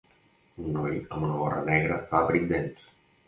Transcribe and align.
Un 0.63 0.69
noi 0.77 0.95
amb 1.01 1.25
una 1.27 1.35
gorra 1.43 1.61
negra 1.67 1.99
fa 2.13 2.23
break 2.31 2.49
dance 2.55 2.91